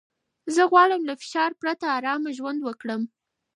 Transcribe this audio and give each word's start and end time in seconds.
زه 0.55 0.61
غواړم 0.71 1.01
له 1.09 1.13
فشار 1.21 1.51
پرته 1.61 1.85
ارامه 1.97 2.31
ژوند 2.37 2.59
وکړم. 2.63 3.01